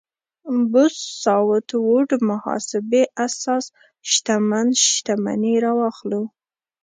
بوث 0.71 0.95
ساوت 1.23 1.67
ووډ 1.85 2.09
محاسبې 2.29 3.03
اساس 3.25 3.65
شتمن 4.11 4.67
شتمني 4.93 5.53
راواخلو. 5.63 6.23